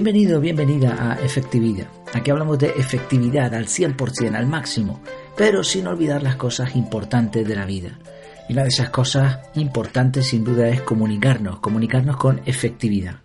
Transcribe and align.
Bienvenido, 0.00 0.40
bienvenida 0.40 1.10
a 1.10 1.14
Efectividad. 1.24 1.88
Aquí 2.14 2.30
hablamos 2.30 2.56
de 2.60 2.68
efectividad 2.68 3.52
al 3.52 3.66
100%, 3.66 4.36
al 4.36 4.46
máximo, 4.46 5.00
pero 5.36 5.64
sin 5.64 5.88
olvidar 5.88 6.22
las 6.22 6.36
cosas 6.36 6.76
importantes 6.76 7.44
de 7.44 7.56
la 7.56 7.66
vida. 7.66 7.98
Y 8.48 8.52
una 8.52 8.62
de 8.62 8.68
esas 8.68 8.90
cosas 8.90 9.40
importantes 9.56 10.28
sin 10.28 10.44
duda 10.44 10.68
es 10.68 10.82
comunicarnos, 10.82 11.58
comunicarnos 11.58 12.16
con 12.16 12.42
efectividad. 12.46 13.22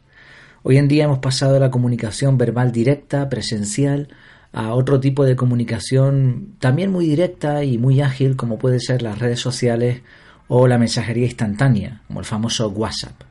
Hoy 0.64 0.78
en 0.78 0.88
día 0.88 1.04
hemos 1.04 1.20
pasado 1.20 1.54
de 1.54 1.59
la 1.59 1.70
comunicación 1.70 2.40
verbal 2.40 2.72
directa, 2.72 3.30
presencial, 3.30 4.08
a 4.52 4.74
otro 4.74 5.00
tipo 5.00 5.26
de 5.26 5.35
comunicación 5.35 6.55
también 6.58 6.91
muy 6.91 7.05
directa 7.05 7.63
y 7.63 7.77
muy 7.77 8.02
ágil 8.02 8.35
como 8.35 8.58
puede 8.58 8.80
ser 8.80 9.04
las 9.04 9.20
redes 9.20 9.40
sociales 9.40 10.02
o 10.48 10.68
la 10.68 10.80
mensajería 10.80 11.26
instantánea, 11.26 12.02
como 12.08 12.20
el 12.20 12.26
famoso 12.26 12.68
WhatsApp. 12.70 13.21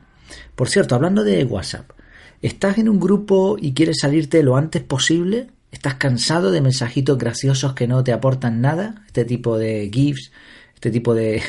Por 0.55 0.69
cierto, 0.69 0.95
hablando 0.95 1.25
de 1.25 1.43
WhatsApp, 1.43 1.91
¿estás 2.43 2.77
en 2.77 2.89
un 2.89 2.99
grupo 2.99 3.57
y 3.59 3.73
quieres 3.73 3.99
salirte 4.01 4.43
lo 4.43 4.57
antes 4.57 4.83
posible? 4.83 5.47
¿Estás 5.71 5.95
cansado 5.95 6.51
de 6.51 6.61
mensajitos 6.61 7.17
graciosos 7.17 7.73
que 7.73 7.87
no 7.87 8.03
te 8.03 8.11
aportan 8.11 8.61
nada? 8.61 9.01
Este 9.07 9.25
tipo 9.25 9.57
de 9.57 9.89
GIFs, 9.91 10.31
este 10.75 10.91
tipo 10.91 11.13
de, 11.15 11.41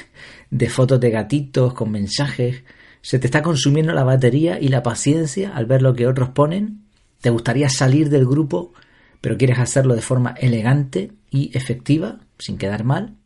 fotos 0.71 1.01
de 1.01 1.11
gatitos 1.11 1.75
con 1.75 1.91
mensajes. 1.91 2.63
¿Se 3.03 3.19
te 3.19 3.27
está 3.27 3.43
consumiendo 3.43 3.93
la 3.93 4.05
batería 4.05 4.59
y 4.61 4.69
la 4.69 4.83
paciencia 4.83 5.55
al 5.55 5.67
ver 5.67 5.83
lo 5.83 5.95
que 5.95 6.07
otros 6.07 6.31
ponen? 6.31 6.85
¿Te 7.21 7.31
gustaría 7.31 7.69
salir 7.69 8.09
del 8.09 8.25
grupo, 8.25 8.73
pero 9.21 9.37
quieres 9.37 9.59
hacerlo 9.59 9.95
de 9.95 10.01
forma 10.01 10.35
elegante 10.39 11.11
y 11.31 11.51
efectiva, 11.57 12.21
sin 12.39 12.57
quedar 12.57 12.85
mal? 12.85 13.17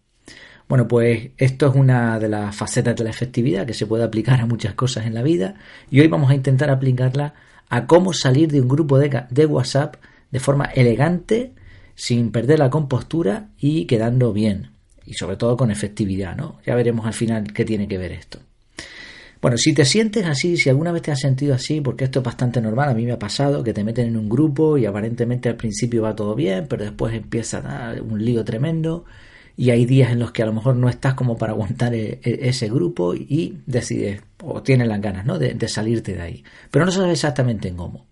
Bueno, 0.68 0.88
pues 0.88 1.30
esto 1.36 1.68
es 1.68 1.74
una 1.74 2.18
de 2.18 2.28
las 2.28 2.56
facetas 2.56 2.96
de 2.96 3.04
la 3.04 3.10
efectividad 3.10 3.66
que 3.66 3.74
se 3.74 3.86
puede 3.86 4.04
aplicar 4.04 4.40
a 4.40 4.46
muchas 4.46 4.74
cosas 4.74 5.06
en 5.06 5.14
la 5.14 5.22
vida 5.22 5.54
y 5.90 6.00
hoy 6.00 6.08
vamos 6.08 6.30
a 6.30 6.34
intentar 6.34 6.70
aplicarla 6.70 7.34
a 7.68 7.86
cómo 7.86 8.12
salir 8.12 8.50
de 8.50 8.60
un 8.60 8.68
grupo 8.68 8.98
de, 8.98 9.46
WhatsApp 9.46 9.96
de 10.30 10.40
forma 10.40 10.66
elegante, 10.66 11.52
sin 11.94 12.30
perder 12.30 12.58
la 12.58 12.70
compostura 12.70 13.48
y 13.58 13.86
quedando 13.86 14.32
bien 14.32 14.70
y 15.04 15.14
sobre 15.14 15.36
todo 15.36 15.56
con 15.56 15.70
efectividad, 15.70 16.36
¿no? 16.36 16.58
Ya 16.66 16.74
veremos 16.74 17.06
al 17.06 17.14
final 17.14 17.52
qué 17.52 17.64
tiene 17.64 17.88
que 17.88 17.96
ver 17.96 18.12
esto. 18.12 18.40
Bueno, 19.40 19.56
si 19.56 19.72
te 19.72 19.84
sientes 19.84 20.26
así, 20.26 20.56
si 20.56 20.68
alguna 20.68 20.92
vez 20.92 21.02
te 21.02 21.12
has 21.12 21.20
sentido 21.20 21.54
así, 21.54 21.80
porque 21.80 22.04
esto 22.04 22.18
es 22.18 22.24
bastante 22.24 22.60
normal, 22.60 22.90
a 22.90 22.94
mí 22.94 23.04
me 23.04 23.12
ha 23.12 23.18
pasado 23.18 23.62
que 23.62 23.72
te 23.72 23.84
meten 23.84 24.08
en 24.08 24.16
un 24.16 24.28
grupo 24.28 24.76
y 24.76 24.84
aparentemente 24.84 25.48
al 25.48 25.56
principio 25.56 26.02
va 26.02 26.16
todo 26.16 26.34
bien, 26.34 26.66
pero 26.68 26.84
después 26.84 27.14
empieza 27.14 27.94
un 28.02 28.22
lío 28.22 28.44
tremendo 28.44 29.04
y 29.58 29.70
hay 29.70 29.86
días 29.86 30.12
en 30.12 30.20
los 30.20 30.30
que 30.30 30.44
a 30.44 30.46
lo 30.46 30.52
mejor 30.52 30.76
no 30.76 30.88
estás 30.88 31.14
como 31.14 31.36
para 31.36 31.52
aguantar 31.52 31.92
e, 31.92 32.20
e, 32.22 32.48
ese 32.48 32.68
grupo 32.68 33.12
y 33.14 33.58
decides 33.66 34.22
o 34.40 34.62
tienes 34.62 34.86
las 34.86 35.00
ganas 35.00 35.26
¿no? 35.26 35.36
de, 35.36 35.68
salirte 35.68 36.14
de 36.14 36.22
ahí. 36.22 36.44
Pero 36.70 36.86
no 36.86 36.92
sabes 36.92 37.10
exactamente 37.10 37.74
cómo. 37.74 38.06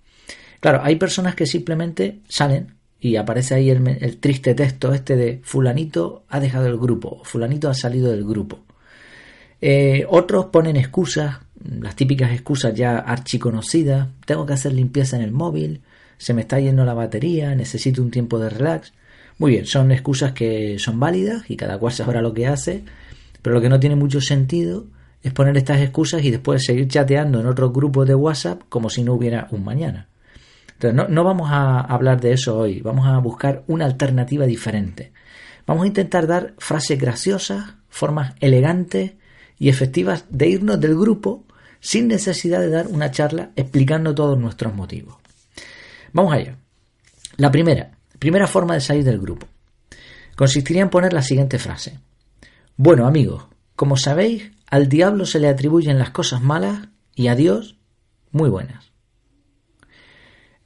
Claro, 0.58 0.80
hay 0.82 0.96
personas 0.96 1.36
que 1.36 1.46
simplemente 1.46 2.18
salen 2.28 2.74
y 2.98 3.14
aparece 3.14 3.54
ahí 3.54 3.70
el, 3.70 4.16
triste 4.18 4.56
texto 4.56 4.92
este 4.92 5.14
de 5.14 5.40
fulanito 5.44 6.24
ha 6.28 6.40
dejado 6.40 6.66
el 6.66 6.78
grupo, 6.78 7.22
fulanito 7.22 7.70
ha 7.70 7.74
salido 7.74 8.10
del 8.10 8.24
grupo. 8.24 8.64
Eh, 9.60 10.04
otros 10.08 10.46
ponen 10.46 10.76
excusas, 10.76 11.38
las 11.64 11.94
típicas 11.94 12.32
excusas 12.32 12.74
ya 12.74 12.98
archiconocidas, 12.98 14.08
tengo 14.24 14.46
que 14.46 14.54
hacer 14.54 14.72
limpieza 14.72 15.14
en 15.14 15.22
el 15.22 15.30
móvil, 15.30 15.82
se 16.18 16.34
me 16.34 16.40
está 16.40 16.58
yendo 16.58 16.84
la 16.84 16.94
batería, 16.94 17.54
necesito 17.54 18.02
un 18.02 18.10
tiempo 18.10 18.40
de 18.40 18.50
relax. 18.50 18.92
Muy 19.38 19.52
bien, 19.52 19.66
son 19.66 19.92
excusas 19.92 20.32
que 20.32 20.78
son 20.78 20.98
válidas 20.98 21.50
y 21.50 21.56
cada 21.56 21.78
cual 21.78 21.92
sabrá 21.92 22.22
lo 22.22 22.32
que 22.32 22.46
hace, 22.46 22.84
pero 23.42 23.54
lo 23.54 23.60
que 23.60 23.68
no 23.68 23.78
tiene 23.78 23.96
mucho 23.96 24.20
sentido 24.20 24.86
es 25.22 25.32
poner 25.32 25.56
estas 25.56 25.80
excusas 25.80 26.24
y 26.24 26.30
después 26.30 26.64
seguir 26.64 26.88
chateando 26.88 27.40
en 27.40 27.46
otros 27.46 27.72
grupos 27.72 28.06
de 28.06 28.14
WhatsApp 28.14 28.62
como 28.68 28.88
si 28.88 29.02
no 29.02 29.14
hubiera 29.14 29.48
un 29.50 29.64
mañana. 29.64 30.08
Entonces, 30.72 31.08
no, 31.08 31.24
vamos 31.24 31.48
a 31.50 31.80
hablar 31.80 32.20
de 32.20 32.32
eso 32.32 32.58
hoy, 32.58 32.80
vamos 32.80 33.06
a 33.06 33.18
buscar 33.18 33.64
una 33.66 33.86
alternativa 33.86 34.46
diferente. 34.46 35.12
Vamos 35.66 35.84
a 35.84 35.88
intentar 35.88 36.26
dar 36.26 36.54
frases 36.58 36.98
graciosas, 36.98 37.74
formas 37.88 38.34
elegantes 38.40 39.14
y 39.58 39.68
efectivas 39.68 40.26
de 40.28 40.48
irnos 40.48 40.80
del 40.80 40.94
grupo 40.94 41.44
sin 41.80 42.08
necesidad 42.08 42.60
de 42.60 42.70
dar 42.70 42.86
una 42.88 43.10
charla 43.10 43.50
explicando 43.56 44.14
todos 44.14 44.38
nuestros 44.38 44.74
motivos. 44.74 45.16
Vamos 46.12 46.32
allá. 46.34 46.56
La 47.36 47.50
primera, 47.50 47.95
Primera 48.18 48.46
forma 48.46 48.74
de 48.74 48.80
salir 48.80 49.04
del 49.04 49.20
grupo. 49.20 49.46
Consistiría 50.36 50.82
en 50.82 50.90
poner 50.90 51.12
la 51.12 51.22
siguiente 51.22 51.58
frase. 51.58 51.98
Bueno 52.76 53.06
amigos, 53.06 53.46
como 53.74 53.96
sabéis, 53.96 54.52
al 54.70 54.88
diablo 54.88 55.26
se 55.26 55.38
le 55.38 55.48
atribuyen 55.48 55.98
las 55.98 56.10
cosas 56.10 56.42
malas 56.42 56.88
y 57.14 57.28
a 57.28 57.34
Dios 57.34 57.78
muy 58.32 58.50
buenas. 58.50 58.92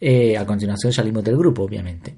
Eh, 0.00 0.38
a 0.38 0.46
continuación 0.46 0.92
salimos 0.92 1.22
del 1.24 1.36
grupo, 1.36 1.62
obviamente. 1.62 2.16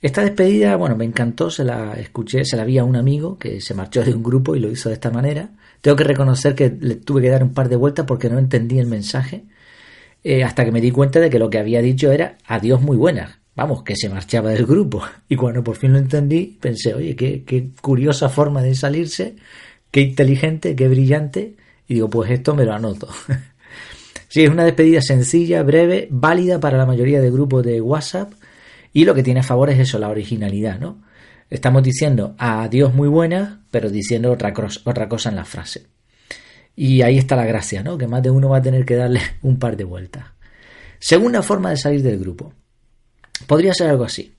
Esta 0.00 0.22
despedida, 0.22 0.76
bueno, 0.76 0.94
me 0.94 1.04
encantó, 1.04 1.50
se 1.50 1.64
la 1.64 1.94
escuché, 1.94 2.44
se 2.44 2.56
la 2.56 2.64
vi 2.64 2.78
a 2.78 2.84
un 2.84 2.96
amigo 2.96 3.38
que 3.38 3.60
se 3.60 3.74
marchó 3.74 4.04
de 4.04 4.14
un 4.14 4.22
grupo 4.22 4.54
y 4.54 4.60
lo 4.60 4.70
hizo 4.70 4.88
de 4.88 4.94
esta 4.94 5.10
manera. 5.10 5.50
Tengo 5.80 5.96
que 5.96 6.04
reconocer 6.04 6.54
que 6.54 6.76
le 6.80 6.96
tuve 6.96 7.22
que 7.22 7.30
dar 7.30 7.42
un 7.42 7.54
par 7.54 7.68
de 7.68 7.76
vueltas 7.76 8.06
porque 8.06 8.28
no 8.28 8.38
entendí 8.38 8.78
el 8.78 8.86
mensaje, 8.86 9.44
eh, 10.22 10.44
hasta 10.44 10.64
que 10.64 10.72
me 10.72 10.80
di 10.80 10.90
cuenta 10.90 11.18
de 11.18 11.30
que 11.30 11.38
lo 11.38 11.50
que 11.50 11.58
había 11.58 11.80
dicho 11.80 12.12
era 12.12 12.36
adiós 12.46 12.82
muy 12.82 12.96
buenas, 12.96 13.35
vamos, 13.56 13.82
que 13.82 13.96
se 13.96 14.08
marchaba 14.08 14.50
del 14.50 14.66
grupo. 14.66 15.02
Y 15.28 15.34
cuando 15.34 15.64
por 15.64 15.76
fin 15.76 15.92
lo 15.92 15.98
entendí, 15.98 16.58
pensé, 16.60 16.94
oye, 16.94 17.16
qué, 17.16 17.42
qué 17.44 17.70
curiosa 17.80 18.28
forma 18.28 18.62
de 18.62 18.74
salirse, 18.74 19.34
qué 19.90 20.02
inteligente, 20.02 20.76
qué 20.76 20.88
brillante. 20.88 21.56
Y 21.88 21.94
digo, 21.94 22.08
pues 22.08 22.30
esto 22.30 22.54
me 22.54 22.64
lo 22.64 22.74
anoto. 22.74 23.08
sí, 24.28 24.44
es 24.44 24.50
una 24.50 24.64
despedida 24.64 25.00
sencilla, 25.00 25.62
breve, 25.62 26.06
válida 26.10 26.60
para 26.60 26.76
la 26.76 26.86
mayoría 26.86 27.20
de 27.20 27.30
grupos 27.30 27.64
de 27.64 27.80
WhatsApp. 27.80 28.32
Y 28.92 29.04
lo 29.04 29.14
que 29.14 29.22
tiene 29.22 29.40
a 29.40 29.44
favor 29.44 29.70
es 29.70 29.78
eso, 29.78 29.98
la 29.98 30.08
originalidad, 30.08 30.78
¿no? 30.78 31.02
Estamos 31.48 31.82
diciendo 31.82 32.34
adiós 32.38 32.92
muy 32.92 33.08
buena, 33.08 33.62
pero 33.70 33.88
diciendo 33.88 34.32
otra, 34.32 34.52
otra 34.84 35.08
cosa 35.08 35.30
en 35.30 35.36
la 35.36 35.44
frase. 35.44 35.86
Y 36.74 37.02
ahí 37.02 37.16
está 37.16 37.36
la 37.36 37.46
gracia, 37.46 37.82
¿no? 37.82 37.96
Que 37.96 38.06
más 38.06 38.22
de 38.22 38.30
uno 38.30 38.48
va 38.48 38.58
a 38.58 38.62
tener 38.62 38.84
que 38.84 38.96
darle 38.96 39.20
un 39.42 39.58
par 39.58 39.76
de 39.76 39.84
vueltas. 39.84 40.24
Segunda 40.98 41.42
forma 41.42 41.70
de 41.70 41.76
salir 41.76 42.02
del 42.02 42.18
grupo. 42.18 42.52
Podría 43.46 43.74
ser 43.74 43.90
algo 43.90 44.04
así. 44.04 44.34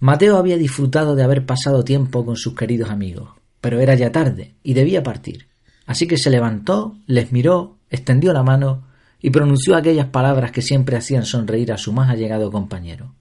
Mateo 0.00 0.36
había 0.36 0.56
disfrutado 0.56 1.14
de 1.14 1.22
haber 1.22 1.46
pasado 1.46 1.84
tiempo 1.84 2.24
con 2.24 2.36
sus 2.36 2.54
queridos 2.54 2.90
amigos, 2.90 3.30
pero 3.60 3.80
era 3.80 3.94
ya 3.94 4.12
tarde 4.12 4.54
y 4.62 4.74
debía 4.74 5.02
partir. 5.02 5.48
Así 5.86 6.06
que 6.06 6.18
se 6.18 6.30
levantó, 6.30 6.96
les 7.06 7.32
miró, 7.32 7.78
extendió 7.90 8.32
la 8.32 8.42
mano 8.42 8.84
y 9.20 9.30
pronunció 9.30 9.76
aquellas 9.76 10.08
palabras 10.08 10.52
que 10.52 10.62
siempre 10.62 10.96
hacían 10.96 11.24
sonreír 11.24 11.72
a 11.72 11.78
su 11.78 11.92
más 11.92 12.10
allegado 12.10 12.50
compañero. 12.50 13.14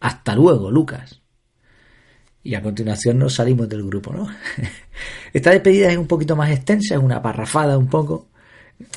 Hasta 0.00 0.34
luego, 0.34 0.70
Lucas. 0.70 1.20
Y 2.42 2.54
a 2.54 2.62
continuación 2.62 3.18
nos 3.18 3.34
salimos 3.34 3.68
del 3.68 3.84
grupo, 3.84 4.12
¿no? 4.12 4.26
Esta 5.32 5.50
despedida 5.50 5.90
es 5.90 5.98
un 5.98 6.06
poquito 6.06 6.34
más 6.34 6.50
extensa, 6.50 6.94
es 6.94 7.00
una 7.00 7.20
parrafada 7.20 7.76
un 7.76 7.88
poco, 7.88 8.28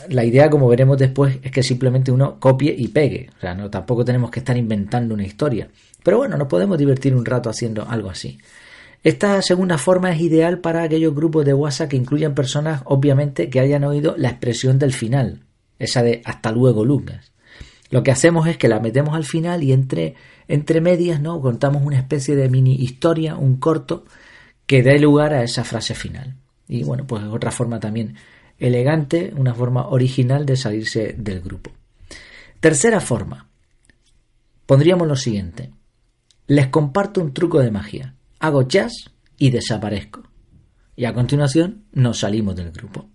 la 0.09 0.23
idea, 0.23 0.49
como 0.49 0.67
veremos 0.67 0.97
después, 0.97 1.39
es 1.41 1.51
que 1.51 1.63
simplemente 1.63 2.11
uno 2.11 2.39
copie 2.39 2.73
y 2.77 2.87
pegue. 2.89 3.29
O 3.37 3.39
sea, 3.39 3.55
no 3.55 3.69
tampoco 3.69 4.05
tenemos 4.05 4.29
que 4.29 4.39
estar 4.39 4.57
inventando 4.57 5.13
una 5.13 5.25
historia. 5.25 5.69
Pero 6.03 6.17
bueno, 6.17 6.37
nos 6.37 6.47
podemos 6.47 6.77
divertir 6.77 7.15
un 7.15 7.25
rato 7.25 7.49
haciendo 7.49 7.87
algo 7.87 8.09
así. 8.09 8.39
Esta 9.03 9.41
segunda 9.41 9.79
forma 9.79 10.11
es 10.11 10.21
ideal 10.21 10.59
para 10.59 10.83
aquellos 10.83 11.15
grupos 11.15 11.45
de 11.45 11.55
WhatsApp 11.55 11.89
que 11.89 11.97
incluyan 11.97 12.35
personas, 12.35 12.83
obviamente, 12.85 13.49
que 13.49 13.59
hayan 13.59 13.83
oído 13.83 14.15
la 14.17 14.29
expresión 14.29 14.77
del 14.77 14.93
final, 14.93 15.41
esa 15.79 16.03
de 16.03 16.21
hasta 16.23 16.51
luego, 16.51 16.85
Lucas. 16.85 17.31
Lo 17.89 18.03
que 18.03 18.11
hacemos 18.11 18.47
es 18.47 18.57
que 18.57 18.67
la 18.67 18.79
metemos 18.79 19.15
al 19.15 19.25
final 19.25 19.63
y 19.63 19.73
entre, 19.73 20.15
entre 20.47 20.81
medias, 20.81 21.19
¿no? 21.19 21.41
Contamos 21.41 21.83
una 21.83 21.97
especie 21.97 22.35
de 22.35 22.47
mini 22.49 22.75
historia, 22.75 23.35
un 23.35 23.57
corto, 23.57 24.05
que 24.67 24.83
dé 24.83 24.99
lugar 24.99 25.33
a 25.33 25.43
esa 25.43 25.63
frase 25.63 25.95
final. 25.95 26.35
Y 26.67 26.83
bueno, 26.83 27.05
pues 27.05 27.23
otra 27.23 27.51
forma 27.51 27.79
también 27.79 28.15
elegante, 28.61 29.33
una 29.35 29.53
forma 29.53 29.87
original 29.87 30.45
de 30.45 30.55
salirse 30.55 31.15
del 31.17 31.41
grupo. 31.41 31.71
Tercera 32.59 33.01
forma. 33.01 33.49
Pondríamos 34.65 35.07
lo 35.07 35.15
siguiente. 35.15 35.71
Les 36.47 36.67
comparto 36.67 37.21
un 37.21 37.33
truco 37.33 37.59
de 37.59 37.71
magia. 37.71 38.15
Hago 38.39 38.67
jazz 38.67 38.93
y 39.37 39.49
desaparezco. 39.49 40.23
Y 40.95 41.05
a 41.05 41.13
continuación 41.13 41.85
nos 41.91 42.19
salimos 42.19 42.55
del 42.55 42.71
grupo. 42.71 43.09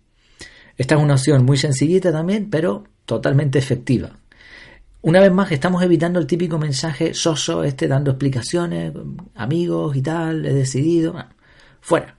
Esta 0.76 0.96
es 0.96 1.00
una 1.00 1.14
opción 1.14 1.44
muy 1.44 1.56
sencillita 1.56 2.10
también, 2.10 2.50
pero 2.50 2.84
totalmente 3.04 3.58
efectiva. 3.58 4.18
Una 5.02 5.20
vez 5.20 5.30
más, 5.30 5.52
estamos 5.52 5.82
evitando 5.84 6.18
el 6.18 6.26
típico 6.26 6.58
mensaje 6.58 7.14
soso, 7.14 7.62
este 7.62 7.86
dando 7.86 8.10
explicaciones, 8.10 8.92
amigos 9.36 9.96
y 9.96 10.02
tal, 10.02 10.44
he 10.44 10.52
decidido. 10.52 11.14
fuera. 11.80 12.16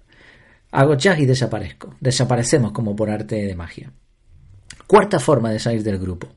Hago 0.71 0.95
chas 0.95 1.19
y 1.19 1.25
desaparezco. 1.25 1.95
Desaparecemos 1.99 2.71
como 2.71 2.95
por 2.95 3.09
arte 3.09 3.35
de 3.35 3.55
magia. 3.55 3.91
Cuarta 4.85 5.19
forma 5.19 5.51
de 5.51 5.59
salir 5.59 5.83
del 5.83 5.97
grupo. 5.97 6.29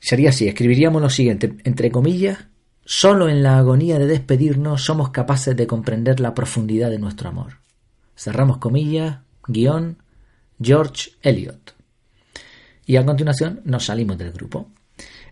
Sería 0.00 0.30
así, 0.30 0.48
escribiríamos 0.48 1.02
lo 1.02 1.10
siguiente, 1.10 1.56
entre 1.64 1.90
comillas, 1.90 2.46
solo 2.84 3.28
en 3.28 3.42
la 3.42 3.58
agonía 3.58 3.98
de 3.98 4.06
despedirnos 4.06 4.84
somos 4.84 5.10
capaces 5.10 5.56
de 5.56 5.66
comprender 5.66 6.20
la 6.20 6.34
profundidad 6.34 6.90
de 6.90 6.98
nuestro 6.98 7.28
amor. 7.28 7.58
Cerramos 8.16 8.58
comillas, 8.58 9.18
guion, 9.46 10.02
George 10.60 11.10
Eliot. 11.22 11.74
Y 12.86 12.96
a 12.96 13.04
continuación 13.04 13.60
nos 13.64 13.84
salimos 13.84 14.16
del 14.18 14.32
grupo. 14.32 14.70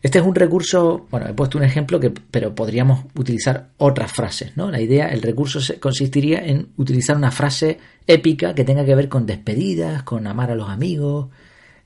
Este 0.06 0.20
es 0.20 0.24
un 0.24 0.36
recurso, 0.36 1.08
bueno, 1.10 1.26
he 1.26 1.34
puesto 1.34 1.58
un 1.58 1.64
ejemplo 1.64 1.98
pero 2.30 2.54
podríamos 2.54 3.06
utilizar 3.16 3.70
otras 3.76 4.12
frases, 4.12 4.56
¿no? 4.56 4.70
La 4.70 4.80
idea, 4.80 5.08
el 5.08 5.20
recurso 5.20 5.58
consistiría 5.80 6.46
en 6.46 6.68
utilizar 6.76 7.16
una 7.16 7.32
frase 7.32 7.78
épica 8.06 8.54
que 8.54 8.62
tenga 8.62 8.84
que 8.84 8.94
ver 8.94 9.08
con 9.08 9.26
despedidas, 9.26 10.04
con 10.04 10.28
amar 10.28 10.52
a 10.52 10.54
los 10.54 10.68
amigos, 10.70 11.30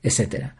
etcétera. 0.03 0.55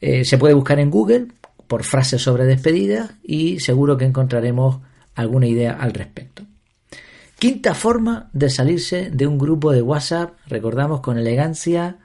Eh, 0.00 0.24
se 0.24 0.38
puede 0.38 0.54
buscar 0.54 0.80
en 0.80 0.90
Google 0.90 1.26
por 1.66 1.84
frases 1.84 2.22
sobre 2.22 2.46
despedidas 2.46 3.10
y 3.22 3.60
seguro 3.60 3.98
que 3.98 4.06
encontraremos 4.06 4.78
alguna 5.14 5.46
idea 5.46 5.72
al 5.72 5.92
respecto. 5.92 6.44
Quinta 7.38 7.74
forma 7.74 8.30
de 8.32 8.48
salirse 8.48 9.10
de 9.10 9.26
un 9.26 9.36
grupo 9.36 9.70
de 9.70 9.82
WhatsApp, 9.82 10.38
recordamos 10.46 11.02
con 11.02 11.18
elegancia, 11.18 11.98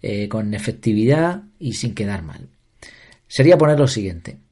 eh, 0.00 0.28
con 0.28 0.54
efectividad 0.54 1.42
y 1.58 1.72
sin 1.72 1.92
quedar 1.92 2.22
mal. 2.22 2.46
Sería 3.26 3.58
poner 3.58 3.80
lo 3.80 3.88
siguiente. 3.88 4.43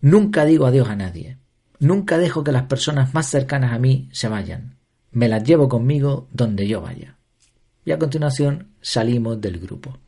Nunca 0.00 0.44
digo 0.44 0.66
adiós 0.66 0.88
a 0.88 0.96
nadie. 0.96 1.38
Nunca 1.80 2.18
dejo 2.18 2.44
que 2.44 2.52
las 2.52 2.64
personas 2.64 3.14
más 3.14 3.26
cercanas 3.26 3.72
a 3.72 3.78
mí 3.78 4.08
se 4.12 4.28
vayan. 4.28 4.76
Me 5.10 5.28
las 5.28 5.44
llevo 5.44 5.68
conmigo 5.68 6.28
donde 6.32 6.66
yo 6.66 6.80
vaya. 6.80 7.16
Y 7.84 7.92
a 7.92 7.98
continuación 7.98 8.68
salimos 8.80 9.40
del 9.40 9.58
grupo. 9.58 9.98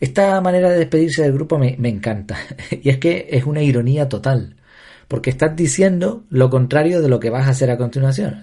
Esta 0.00 0.40
manera 0.40 0.70
de 0.70 0.78
despedirse 0.78 1.22
del 1.22 1.32
grupo 1.32 1.58
me, 1.58 1.76
encanta. 1.88 2.38
y 2.70 2.88
es 2.88 2.98
que 2.98 3.28
es 3.30 3.44
una 3.44 3.62
ironía 3.62 4.08
total 4.08 4.56
porque 5.08 5.30
estás 5.30 5.56
diciendo 5.56 6.24
lo 6.28 6.50
contrario 6.50 7.00
de 7.00 7.08
lo 7.08 7.18
que 7.18 7.30
vas 7.30 7.46
a 7.46 7.50
hacer 7.50 7.70
a 7.70 7.78
continuación. 7.78 8.40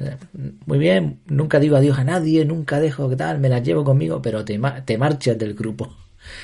Muy 0.65 0.79
bien, 0.79 1.19
nunca 1.27 1.59
digo 1.59 1.75
adiós 1.75 1.99
a 1.99 2.03
nadie, 2.03 2.43
nunca 2.43 2.79
dejo 2.79 3.07
que 3.07 3.15
tal, 3.15 3.39
me 3.39 3.49
las 3.49 3.61
llevo 3.61 3.83
conmigo, 3.83 4.19
pero 4.19 4.43
te, 4.43 4.59
te 4.83 4.97
marchas 4.97 5.37
del 5.37 5.53
grupo. 5.53 5.95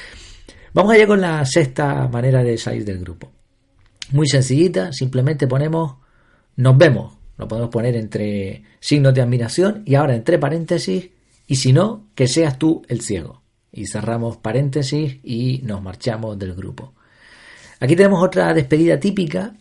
Vamos 0.73 0.93
allá 0.93 1.07
con 1.07 1.21
la 1.21 1.43
sexta 1.43 2.07
manera 2.07 2.43
de 2.43 2.55
salir 2.57 2.85
del 2.85 2.99
grupo. 2.99 3.31
Muy 4.11 4.27
sencillita, 4.27 4.91
simplemente 4.91 5.47
ponemos 5.47 5.95
nos 6.55 6.77
vemos. 6.77 7.13
Lo 7.37 7.47
podemos 7.47 7.69
poner 7.69 7.95
entre 7.95 8.63
signos 8.79 9.13
de 9.13 9.21
admiración 9.21 9.83
y 9.85 9.95
ahora 9.95 10.15
entre 10.15 10.37
paréntesis 10.37 11.09
y 11.47 11.55
si 11.55 11.73
no, 11.73 12.07
que 12.13 12.27
seas 12.27 12.59
tú 12.59 12.83
el 12.87 13.01
ciego. 13.01 13.41
Y 13.71 13.87
cerramos 13.87 14.37
paréntesis 14.37 15.19
y 15.23 15.61
nos 15.63 15.81
marchamos 15.81 16.37
del 16.37 16.53
grupo. 16.53 16.93
Aquí 17.79 17.95
tenemos 17.95 18.23
otra 18.23 18.53
despedida 18.53 18.99
típica 18.99 19.55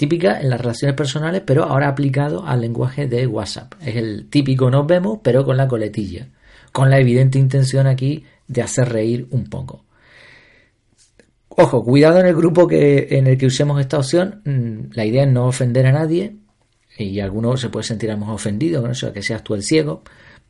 típica 0.00 0.40
en 0.40 0.48
las 0.48 0.58
relaciones 0.58 0.96
personales, 0.96 1.42
pero 1.44 1.64
ahora 1.64 1.88
aplicado 1.88 2.46
al 2.46 2.62
lenguaje 2.62 3.06
de 3.06 3.26
WhatsApp. 3.26 3.74
Es 3.82 3.96
el 3.96 4.30
típico 4.30 4.70
nos 4.70 4.86
vemos, 4.86 5.18
pero 5.22 5.44
con 5.44 5.58
la 5.58 5.68
coletilla, 5.68 6.28
con 6.72 6.88
la 6.88 6.98
evidente 6.98 7.38
intención 7.38 7.86
aquí 7.86 8.24
de 8.48 8.62
hacer 8.62 8.88
reír 8.88 9.28
un 9.30 9.44
poco. 9.50 9.84
Ojo, 11.62 11.84
cuidado 11.84 12.20
en 12.20 12.26
el 12.26 12.34
grupo 12.34 12.66
que, 12.66 13.08
en 13.10 13.26
el 13.26 13.36
que 13.36 13.44
usemos 13.44 13.78
esta 13.78 13.98
opción. 13.98 14.40
Mm, 14.46 14.92
la 14.94 15.04
idea 15.04 15.24
es 15.24 15.28
no 15.30 15.46
ofender 15.46 15.86
a 15.86 15.92
nadie 15.92 16.36
y 16.96 17.20
alguno 17.20 17.54
se 17.58 17.68
puede 17.68 17.84
sentir 17.84 18.16
más 18.16 18.30
ofendido 18.30 18.80
con 18.80 18.92
eso, 18.92 19.12
que 19.12 19.22
seas 19.22 19.44
tú 19.44 19.54
el 19.54 19.62
ciego. 19.62 20.02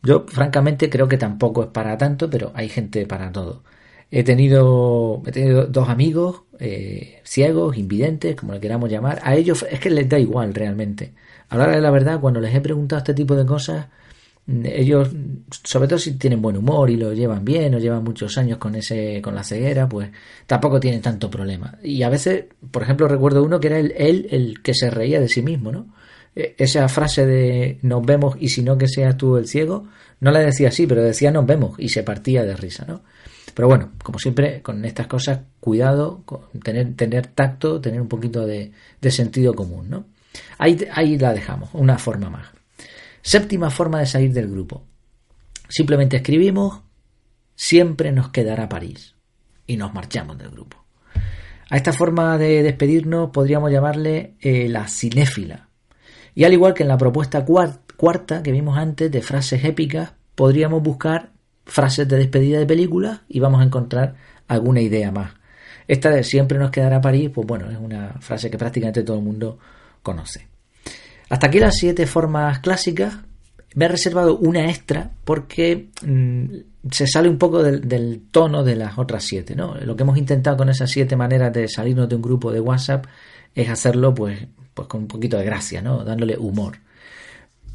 Yo, 0.04 0.24
francamente, 0.28 0.88
creo 0.88 1.08
que 1.08 1.18
tampoco 1.18 1.64
es 1.64 1.68
para 1.70 1.98
tanto, 1.98 2.30
pero 2.30 2.52
hay 2.54 2.68
gente 2.68 3.06
para 3.06 3.32
todo. 3.32 3.64
He 4.12 4.22
tenido, 4.22 5.20
he 5.26 5.32
tenido 5.32 5.66
dos 5.66 5.88
amigos 5.88 6.42
eh, 6.60 7.20
ciegos, 7.24 7.76
invidentes, 7.76 8.36
como 8.36 8.52
le 8.52 8.60
queramos 8.60 8.88
llamar. 8.88 9.18
A 9.24 9.34
ellos 9.34 9.66
es 9.68 9.80
que 9.80 9.90
les 9.90 10.08
da 10.08 10.18
igual 10.18 10.54
realmente. 10.54 11.14
A 11.48 11.56
la 11.56 11.64
hora 11.64 11.74
de 11.74 11.82
la 11.82 11.90
verdad, 11.90 12.20
cuando 12.20 12.40
les 12.40 12.54
he 12.54 12.60
preguntado 12.60 13.00
este 13.00 13.14
tipo 13.14 13.34
de 13.34 13.46
cosas, 13.46 13.88
ellos, 14.46 15.10
sobre 15.64 15.88
todo 15.88 15.98
si 15.98 16.12
tienen 16.12 16.42
buen 16.42 16.56
humor 16.56 16.90
y 16.90 16.96
lo 16.96 17.12
llevan 17.12 17.44
bien 17.44 17.74
o 17.74 17.78
llevan 17.78 18.02
muchos 18.02 18.36
años 18.38 18.58
con 18.58 18.74
ese, 18.74 19.20
con 19.22 19.34
la 19.34 19.44
ceguera, 19.44 19.88
pues 19.88 20.10
tampoco 20.46 20.80
tienen 20.80 21.00
tanto 21.00 21.30
problema. 21.30 21.78
Y 21.82 22.02
a 22.02 22.08
veces, 22.08 22.46
por 22.70 22.82
ejemplo, 22.82 23.06
recuerdo 23.06 23.44
uno 23.44 23.60
que 23.60 23.68
era 23.68 23.78
él 23.78 23.94
el, 23.96 24.26
el, 24.30 24.62
que 24.62 24.74
se 24.74 24.90
reía 24.90 25.20
de 25.20 25.28
sí 25.28 25.42
mismo, 25.42 25.70
¿no? 25.70 25.86
E, 26.34 26.54
esa 26.58 26.88
frase 26.88 27.26
de 27.26 27.78
nos 27.82 28.04
vemos 28.04 28.36
y 28.40 28.48
si 28.48 28.62
no 28.62 28.76
que 28.78 28.88
seas 28.88 29.16
tú 29.16 29.36
el 29.36 29.46
ciego, 29.46 29.88
no 30.20 30.30
la 30.30 30.40
decía 30.40 30.68
así, 30.68 30.86
pero 30.86 31.02
decía 31.02 31.30
nos 31.30 31.46
vemos 31.46 31.78
y 31.78 31.88
se 31.88 32.02
partía 32.02 32.44
de 32.44 32.56
risa, 32.56 32.84
¿no? 32.86 33.02
Pero 33.54 33.68
bueno, 33.68 33.90
como 34.02 34.18
siempre, 34.18 34.62
con 34.62 34.84
estas 34.84 35.06
cosas, 35.06 35.40
cuidado, 35.58 36.24
tener, 36.62 36.94
tener 36.94 37.26
tacto, 37.28 37.80
tener 37.80 38.00
un 38.00 38.08
poquito 38.08 38.46
de, 38.46 38.72
sentido 39.10 39.54
común, 39.54 39.90
¿no? 39.90 40.06
Ahí, 40.58 40.78
ahí 40.92 41.18
la 41.18 41.32
dejamos, 41.34 41.70
una 41.74 41.98
forma 41.98 42.30
más. 42.30 42.59
Séptima 43.22 43.70
forma 43.70 44.00
de 44.00 44.06
salir 44.06 44.32
del 44.32 44.50
grupo. 44.50 44.86
Simplemente 45.68 46.16
escribimos, 46.16 46.80
siempre 47.54 48.12
nos 48.12 48.30
quedará 48.30 48.68
París. 48.68 49.14
Y 49.66 49.76
nos 49.76 49.94
marchamos 49.94 50.36
del 50.38 50.50
grupo. 50.50 50.84
A 51.68 51.76
esta 51.76 51.92
forma 51.92 52.36
de 52.38 52.64
despedirnos 52.64 53.30
podríamos 53.30 53.70
llamarle 53.70 54.34
eh, 54.40 54.68
la 54.68 54.88
cinéfila. 54.88 55.68
Y 56.34 56.44
al 56.44 56.52
igual 56.52 56.74
que 56.74 56.82
en 56.82 56.88
la 56.88 56.98
propuesta 56.98 57.44
cuarta 57.44 58.42
que 58.42 58.50
vimos 58.50 58.76
antes 58.76 59.10
de 59.10 59.22
frases 59.22 59.64
épicas, 59.64 60.14
podríamos 60.34 60.82
buscar 60.82 61.30
frases 61.66 62.08
de 62.08 62.16
despedida 62.16 62.58
de 62.58 62.66
películas 62.66 63.20
y 63.28 63.38
vamos 63.38 63.60
a 63.60 63.64
encontrar 63.64 64.16
alguna 64.48 64.80
idea 64.80 65.12
más. 65.12 65.34
Esta 65.86 66.10
de 66.10 66.24
siempre 66.24 66.58
nos 66.58 66.70
quedará 66.70 67.00
París, 67.00 67.30
pues 67.32 67.46
bueno, 67.46 67.70
es 67.70 67.78
una 67.78 68.14
frase 68.20 68.50
que 68.50 68.58
prácticamente 68.58 69.04
todo 69.04 69.18
el 69.18 69.24
mundo 69.24 69.58
conoce. 70.02 70.49
Hasta 71.30 71.46
aquí 71.46 71.60
las 71.60 71.76
siete 71.76 72.06
formas 72.06 72.58
clásicas. 72.58 73.14
Me 73.76 73.84
he 73.84 73.88
reservado 73.88 74.36
una 74.36 74.68
extra 74.68 75.12
porque 75.24 75.90
mm, 76.04 76.90
se 76.90 77.06
sale 77.06 77.28
un 77.28 77.38
poco 77.38 77.62
del, 77.62 78.22
tono 78.32 78.64
de 78.64 78.74
las 78.74 78.98
otras 78.98 79.24
siete. 79.24 79.54
¿no? 79.54 79.76
Lo 79.76 79.94
que 79.94 80.02
hemos 80.02 80.18
intentado 80.18 80.56
con 80.56 80.68
esas 80.68 80.90
siete 80.90 81.14
maneras 81.14 81.52
de 81.52 81.68
salirnos 81.68 82.08
de 82.08 82.16
un 82.16 82.22
grupo 82.22 82.50
de 82.50 82.58
WhatsApp 82.58 83.06
es 83.54 83.68
hacerlo 83.68 84.12
pues, 84.12 84.44
pues 84.74 84.88
con 84.88 85.02
un 85.02 85.06
poquito 85.06 85.38
de 85.38 85.44
gracia, 85.44 85.80
¿no? 85.80 86.04
dándole 86.04 86.36
humor. 86.36 86.78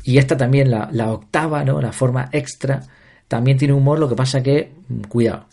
Y 0.04 0.18
esta 0.18 0.36
también, 0.36 0.70
la, 0.70 0.90
la 0.92 1.14
octava, 1.14 1.64
¿no? 1.64 1.82
la 1.82 1.94
forma 1.94 2.28
extra, 2.34 2.84
también 3.30 3.58
tiene 3.58 3.74
humor, 3.74 4.00
lo 4.00 4.10
que 4.10 4.16
pasa 4.16 4.44
que, 4.44 4.74
mm, 4.90 5.02
cuidado. 5.04 5.46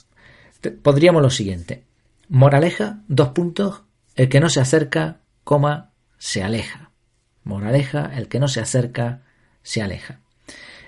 Podríamos 0.82 1.22
lo 1.22 1.30
siguiente. 1.30 1.84
Moraleja, 2.28 2.98
dos 3.06 3.28
puntos, 3.28 3.82
el 4.16 4.28
que 4.28 4.40
no 4.40 4.48
se 4.48 4.60
acerca, 4.60 5.20
coma, 5.44 5.92
se 6.18 6.42
aleja. 6.42 6.91
Moraleja, 7.44 8.12
el 8.16 8.28
que 8.28 8.38
no 8.38 8.48
se 8.48 8.60
acerca, 8.60 9.22
se 9.62 9.82
aleja. 9.82 10.18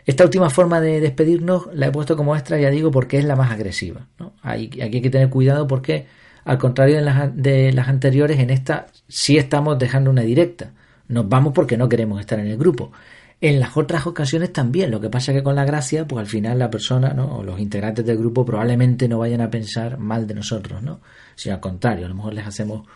Esta 0.07 0.25
última 0.25 0.51
forma 0.51 0.81
de 0.81 1.01
despedirnos 1.01 1.69
la 1.73 1.87
he 1.87 1.93
puesto 1.93 2.17
como 2.17 2.37
extra, 2.37 2.59
ya 2.59 2.71
digo, 2.71 2.91
porque 2.91 3.19
es 3.19 3.25
la 3.25 3.37
más 3.37 3.51
agresiva. 3.51 4.07
aquí 4.43 4.81
hay 4.81 4.91
que 4.91 5.11
tener 5.11 5.31
cuidado 5.31 5.67
porque, 5.67 6.07
al 6.45 6.59
contrario 6.59 6.97
de 6.97 7.73
las, 7.73 7.89
anteriores, 7.89 8.39
en 8.39 8.51
esta 8.51 8.87
sí 9.09 9.39
estamos 9.39 9.79
dejando 9.79 10.11
una 10.11 10.23
directa. 10.23 10.73
Nos 11.09 11.29
vamos 11.29 11.53
porque 11.55 11.77
no 11.77 11.89
queremos 11.89 12.21
estar 12.21 12.39
en 12.39 12.49
el 12.49 12.59
grupo. 12.59 12.93
En 13.41 13.61
las 13.61 13.77
otras 13.77 14.07
ocasiones 14.07 14.53
también, 14.53 14.91
lo 14.91 15.01
que 15.01 15.11
pasa 15.11 15.33
es 15.33 15.39
que 15.39 15.43
con 15.43 15.55
la 15.55 15.65
gracia, 15.65 16.07
pues 16.07 16.21
al 16.21 16.27
final 16.27 16.59
la 16.59 16.71
persona 16.71 17.15
o 17.25 17.43
los 17.43 17.59
integrantes 17.59 18.05
del 18.05 18.19
grupo 18.19 18.45
probablemente 18.45 19.09
no 19.09 19.19
vayan 19.19 19.41
a 19.41 19.51
pensar 19.51 19.99
mal 19.99 20.27
de 20.27 20.35
nosotros, 20.35 20.83
¿no? 20.83 21.01
Sino 21.35 21.55
al 21.55 21.61
contrario, 21.61 22.07
a 22.07 22.09
lo 22.09 22.15
mejor 22.15 22.35
les 22.35 22.47
hacemos 22.47 22.87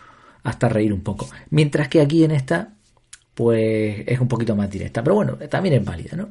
hasta 0.43 0.69
reír 0.69 0.93
un 0.93 1.01
poco. 1.01 1.27
Mientras 1.49 1.87
que 1.87 2.01
aquí 2.01 2.23
en 2.23 2.31
esta, 2.31 2.73
pues 3.39 4.03
es 4.05 4.19
un 4.19 4.27
poquito 4.27 4.53
más 4.53 4.69
directa. 4.69 5.01
Pero 5.01 5.15
bueno, 5.15 5.37
también 5.49 5.75
es 5.75 5.85
válida, 5.85 6.17
¿no? 6.17 6.27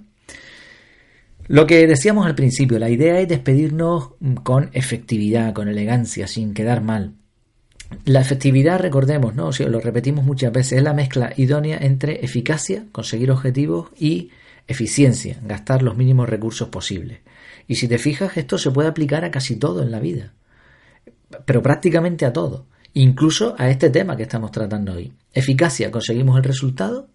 Lo 1.47 1.67
que 1.67 1.87
decíamos 1.87 2.27
al 2.27 2.35
principio, 2.35 2.79
la 2.79 2.91
idea 2.91 3.19
es 3.19 3.27
despedirnos 3.27 4.11
con 4.43 4.69
efectividad, 4.75 5.55
con 5.55 5.69
elegancia, 5.69 6.27
sin 6.27 6.53
quedar 6.53 6.83
mal. 6.83 7.15
La 8.05 8.21
efectividad, 8.21 8.79
recordemos, 8.79 9.35
¿no? 9.35 9.49
O 9.49 9.69
lo 9.71 9.81
repetimos 9.81 10.23
muchas 10.23 10.53
veces, 10.53 10.73
es 10.73 10.83
la 10.83 10.93
mezcla 10.93 11.33
idónea 11.35 11.79
entre 11.81 12.23
eficacia, 12.23 12.85
conseguir 12.93 13.31
objetivos, 13.31 13.88
y 13.99 14.29
eficiencia, 14.67 15.41
gastar 15.43 15.83
los 15.83 15.97
mínimos 15.97 16.29
recursos 16.29 16.69
posibles. 16.69 17.21
Y 17.67 17.77
si 17.77 17.88
te 17.88 17.97
fijas, 17.97 18.37
esto 18.37 18.59
se 18.59 18.71
puede 18.71 18.91
aplicar 18.91 19.25
a 19.25 19.31
casi 19.31 19.57
todo 19.57 19.83
en 19.83 19.91
la 19.91 20.00
vida, 20.00 20.35
pero 21.47 21.62
prácticamente 21.62 22.27
a 22.27 22.35
todo, 22.35 22.67
incluso 22.95 23.54
a 23.59 23.71
este 23.71 23.90
tema 23.90 24.16
que 24.16 24.25
estamos 24.25 24.50
tratando 24.50 24.95
hoy. 24.95 25.12
Eficacia, 25.33 25.90
conseguimos 25.90 26.37
el 26.37 26.45
resultado, 26.45 27.09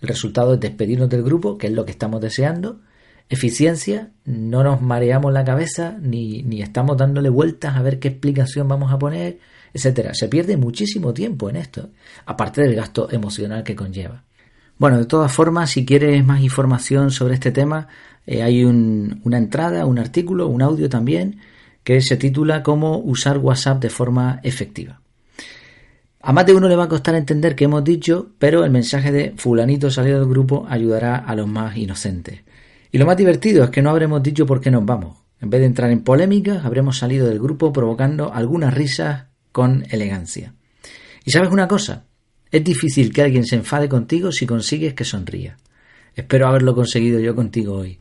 el 0.00 0.08
resultado 0.08 0.54
es 0.54 0.60
despedirnos 0.60 1.08
del 1.08 1.22
grupo, 1.22 1.58
que 1.58 1.66
es 1.66 1.72
lo 1.72 1.84
que 1.84 1.92
estamos 1.92 2.20
deseando. 2.20 2.80
Eficiencia, 3.28 4.10
no 4.24 4.64
nos 4.64 4.80
mareamos 4.80 5.32
la 5.32 5.44
cabeza 5.44 5.96
ni, 6.00 6.42
ni 6.42 6.62
estamos 6.62 6.96
dándole 6.96 7.28
vueltas 7.28 7.76
a 7.76 7.82
ver 7.82 7.98
qué 7.98 8.08
explicación 8.08 8.66
vamos 8.66 8.92
a 8.92 8.98
poner 8.98 9.38
etcétera. 9.72 10.14
Se 10.14 10.28
pierde 10.28 10.56
muchísimo 10.56 11.12
tiempo 11.14 11.48
en 11.48 11.56
esto, 11.56 11.90
aparte 12.26 12.62
del 12.62 12.74
gasto 12.74 13.10
emocional 13.10 13.62
que 13.62 13.76
conlleva. 13.76 14.24
Bueno, 14.78 14.98
de 14.98 15.06
todas 15.06 15.30
formas, 15.30 15.70
si 15.70 15.84
quieres 15.84 16.24
más 16.24 16.40
información 16.40 17.10
sobre 17.10 17.34
este 17.34 17.52
tema, 17.52 17.88
eh, 18.26 18.42
hay 18.42 18.64
una 18.64 19.38
entrada, 19.38 19.84
un 19.84 19.98
artículo, 19.98 20.48
un 20.48 20.62
audio 20.62 20.88
también, 20.88 21.40
que 21.84 22.00
se 22.00 22.16
titula 22.16 22.62
Cómo 22.62 22.98
usar 22.98 23.38
WhatsApp 23.38 23.80
de 23.80 23.90
forma 23.90 24.40
efectiva. 24.42 24.99
A 26.22 26.32
más 26.32 26.44
de 26.44 26.54
uno 26.54 26.68
le 26.68 26.76
va 26.76 26.84
a 26.84 26.88
costar 26.88 27.14
entender 27.14 27.56
qué 27.56 27.64
hemos 27.64 27.82
dicho, 27.82 28.32
pero 28.38 28.64
el 28.64 28.70
mensaje 28.70 29.10
de 29.10 29.32
fulanito 29.36 29.90
salido 29.90 30.20
del 30.20 30.28
grupo 30.28 30.66
ayudará 30.68 31.16
a 31.16 31.34
los 31.34 31.48
más 31.48 31.76
inocentes. 31.78 32.40
Y 32.92 32.98
lo 32.98 33.06
más 33.06 33.16
divertido 33.16 33.64
es 33.64 33.70
que 33.70 33.80
no 33.80 33.88
habremos 33.88 34.22
dicho 34.22 34.44
por 34.44 34.60
qué 34.60 34.70
nos 34.70 34.84
vamos. 34.84 35.16
En 35.40 35.48
vez 35.48 35.60
de 35.60 35.66
entrar 35.66 35.90
en 35.90 36.02
polémicas, 36.04 36.64
habremos 36.66 36.98
salido 36.98 37.26
del 37.26 37.38
grupo 37.38 37.72
provocando 37.72 38.34
algunas 38.34 38.74
risas 38.74 39.28
con 39.50 39.86
elegancia. 39.90 40.52
Y 41.24 41.30
sabes 41.30 41.50
una 41.50 41.66
cosa, 41.66 42.04
es 42.50 42.64
difícil 42.64 43.12
que 43.12 43.22
alguien 43.22 43.46
se 43.46 43.56
enfade 43.56 43.88
contigo 43.88 44.30
si 44.30 44.44
consigues 44.44 44.92
que 44.92 45.04
sonría. 45.04 45.56
Espero 46.14 46.48
haberlo 46.48 46.74
conseguido 46.74 47.18
yo 47.18 47.34
contigo 47.34 47.76
hoy. 47.76 47.98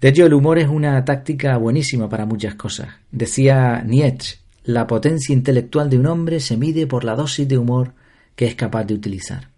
De 0.00 0.08
hecho, 0.08 0.26
el 0.26 0.34
humor 0.34 0.58
es 0.58 0.68
una 0.68 1.02
táctica 1.02 1.56
buenísima 1.56 2.10
para 2.10 2.26
muchas 2.26 2.56
cosas. 2.56 2.88
Decía 3.10 3.82
Nietzsche, 3.86 4.43
la 4.64 4.86
potencia 4.86 5.32
intelectual 5.32 5.90
de 5.90 5.98
un 5.98 6.06
hombre 6.06 6.40
se 6.40 6.56
mide 6.56 6.86
por 6.86 7.04
la 7.04 7.14
dosis 7.14 7.46
de 7.46 7.58
humor 7.58 7.92
que 8.34 8.46
es 8.46 8.54
capaz 8.54 8.84
de 8.84 8.94
utilizar. 8.94 9.48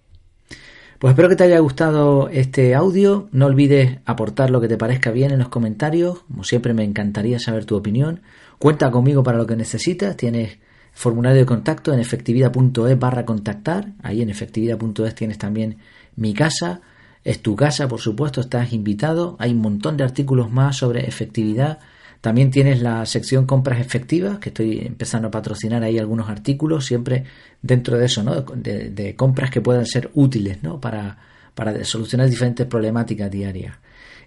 Pues 0.98 1.12
espero 1.12 1.28
que 1.28 1.36
te 1.36 1.44
haya 1.44 1.58
gustado 1.58 2.28
este 2.30 2.74
audio. 2.74 3.28
No 3.30 3.46
olvides 3.46 3.98
aportar 4.06 4.50
lo 4.50 4.60
que 4.60 4.68
te 4.68 4.78
parezca 4.78 5.10
bien 5.10 5.30
en 5.30 5.38
los 5.38 5.48
comentarios. 5.48 6.20
Como 6.20 6.42
siempre 6.42 6.72
me 6.72 6.84
encantaría 6.84 7.38
saber 7.38 7.66
tu 7.66 7.76
opinión. 7.76 8.22
Cuenta 8.58 8.90
conmigo 8.90 9.22
para 9.22 9.36
lo 9.36 9.46
que 9.46 9.56
necesitas. 9.56 10.16
Tienes 10.16 10.58
formulario 10.92 11.40
de 11.40 11.46
contacto 11.46 11.92
en 11.92 12.00
efectividad.es 12.00 12.98
barra 12.98 13.26
contactar. 13.26 13.92
Ahí 14.02 14.22
en 14.22 14.30
efectividad.es 14.30 15.14
tienes 15.14 15.36
también 15.36 15.76
mi 16.16 16.32
casa. 16.32 16.80
Es 17.24 17.42
tu 17.42 17.56
casa, 17.56 17.88
por 17.88 18.00
supuesto, 18.00 18.40
estás 18.40 18.72
invitado. 18.72 19.36
Hay 19.38 19.50
un 19.50 19.60
montón 19.60 19.98
de 19.98 20.04
artículos 20.04 20.50
más 20.50 20.76
sobre 20.76 21.06
efectividad. 21.06 21.78
También 22.26 22.50
tienes 22.50 22.82
la 22.82 23.06
sección 23.06 23.46
compras 23.46 23.78
efectivas, 23.78 24.40
que 24.40 24.48
estoy 24.48 24.80
empezando 24.80 25.28
a 25.28 25.30
patrocinar 25.30 25.84
ahí 25.84 25.96
algunos 25.96 26.28
artículos, 26.28 26.84
siempre 26.84 27.22
dentro 27.62 27.96
de 27.96 28.06
eso, 28.06 28.24
¿no? 28.24 28.40
De, 28.40 29.14
compras 29.14 29.48
que 29.48 29.60
puedan 29.60 29.86
ser 29.86 30.10
útiles, 30.12 30.60
¿no? 30.60 30.80
Para, 30.80 31.18
para 31.54 31.84
solucionar 31.84 32.28
diferentes 32.28 32.66
problemáticas 32.66 33.30
diarias. 33.30 33.76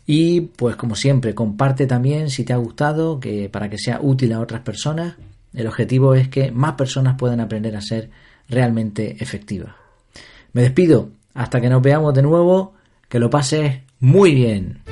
Y 0.07 0.39
pues 0.39 0.77
como 0.77 0.95
siempre, 0.95 1.35
comparte 1.35 1.87
también 1.87 2.29
si 2.29 2.45
te 2.45 2.53
ha 2.53 2.55
gustado, 2.55 3.19
que 3.19 3.49
para 3.49 3.69
que 3.69 3.77
sea 3.77 3.99
útil 4.01 4.31
a 4.31 4.39
otras 4.39 4.61
personas. 4.61 5.15
El 5.53 5.67
objetivo 5.67 6.15
es 6.15 6.29
que 6.29 6.51
más 6.51 6.75
personas 6.75 7.17
puedan 7.17 7.41
aprender 7.41 7.75
a 7.75 7.81
ser 7.81 8.09
realmente 8.47 9.17
efectivas. 9.21 9.75
Me 10.53 10.61
despido, 10.61 11.09
hasta 11.33 11.59
que 11.59 11.67
nos 11.67 11.81
veamos 11.81 12.13
de 12.13 12.21
nuevo, 12.21 12.75
que 13.09 13.19
lo 13.19 13.29
pases 13.29 13.81
muy 13.99 14.33
bien. 14.33 14.83